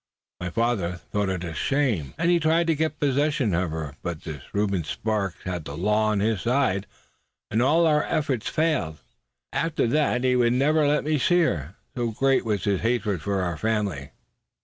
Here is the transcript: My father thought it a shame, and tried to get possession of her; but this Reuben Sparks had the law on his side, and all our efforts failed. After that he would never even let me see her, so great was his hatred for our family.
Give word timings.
My 0.39 0.49
father 0.49 0.95
thought 1.11 1.29
it 1.29 1.43
a 1.43 1.53
shame, 1.53 2.15
and 2.17 2.41
tried 2.41 2.65
to 2.65 2.75
get 2.75 2.99
possession 2.99 3.53
of 3.53 3.69
her; 3.69 3.97
but 4.01 4.23
this 4.23 4.41
Reuben 4.51 4.83
Sparks 4.83 5.43
had 5.43 5.63
the 5.63 5.77
law 5.77 6.05
on 6.07 6.21
his 6.21 6.41
side, 6.41 6.87
and 7.51 7.61
all 7.61 7.85
our 7.85 8.03
efforts 8.05 8.49
failed. 8.49 8.97
After 9.53 9.85
that 9.85 10.23
he 10.23 10.35
would 10.35 10.53
never 10.53 10.79
even 10.79 10.89
let 10.89 11.03
me 11.03 11.19
see 11.19 11.41
her, 11.43 11.75
so 11.95 12.09
great 12.09 12.43
was 12.45 12.63
his 12.63 12.81
hatred 12.81 13.21
for 13.21 13.41
our 13.43 13.57
family. 13.57 14.09